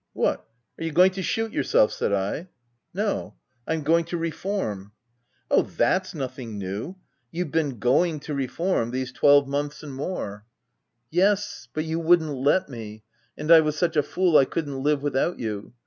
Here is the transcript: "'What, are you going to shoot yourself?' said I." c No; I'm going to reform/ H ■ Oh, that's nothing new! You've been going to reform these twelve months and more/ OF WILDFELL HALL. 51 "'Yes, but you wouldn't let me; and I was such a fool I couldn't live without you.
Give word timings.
"'What, 0.13 0.43
are 0.79 0.83
you 0.83 0.91
going 0.91 1.11
to 1.11 1.21
shoot 1.21 1.51
yourself?' 1.53 1.91
said 1.93 2.11
I." 2.11 2.41
c 2.41 2.47
No; 2.95 3.35
I'm 3.67 3.83
going 3.83 4.03
to 4.05 4.17
reform/ 4.17 4.93
H 5.51 5.57
■ 5.57 5.59
Oh, 5.59 5.61
that's 5.61 6.15
nothing 6.15 6.57
new! 6.57 6.95
You've 7.29 7.51
been 7.51 7.77
going 7.77 8.19
to 8.21 8.33
reform 8.33 8.89
these 8.89 9.11
twelve 9.11 9.47
months 9.47 9.83
and 9.83 9.93
more/ 9.93 10.47
OF 11.11 11.13
WILDFELL 11.15 11.19
HALL. 11.27 11.29
51 11.29 11.29
"'Yes, 11.29 11.67
but 11.75 11.85
you 11.85 11.99
wouldn't 11.99 12.33
let 12.35 12.67
me; 12.67 13.03
and 13.37 13.51
I 13.51 13.59
was 13.59 13.77
such 13.77 13.95
a 13.95 14.01
fool 14.01 14.39
I 14.39 14.45
couldn't 14.45 14.81
live 14.81 15.03
without 15.03 15.37
you. 15.37 15.73